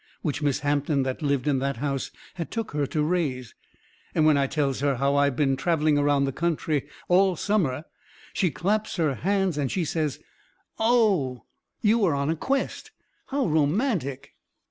Which 0.23 0.41
Miss 0.41 0.61
Hampton 0.61 1.03
that 1.03 1.21
lived 1.21 1.47
in 1.47 1.59
that 1.59 1.77
house 1.77 2.09
had 2.33 2.49
took 2.49 2.71
her 2.71 2.87
to 2.87 3.03
raise. 3.03 3.53
And 4.15 4.25
when 4.25 4.35
I 4.35 4.47
tells 4.47 4.79
her 4.79 4.95
how 4.95 5.15
I 5.15 5.29
been 5.29 5.55
travelling 5.55 5.99
around 5.99 6.23
the 6.25 6.31
country 6.31 6.87
all 7.07 7.35
summer 7.35 7.83
she 8.33 8.49
claps 8.49 8.95
her 8.95 9.13
hands 9.13 9.59
and 9.59 9.71
she 9.71 9.85
says: 9.85 10.17
"Oh, 10.79 11.45
you 11.83 12.03
are 12.05 12.15
on 12.15 12.31
a 12.31 12.35
quest! 12.35 12.89
How 13.27 13.45
romantic!" 13.45 14.31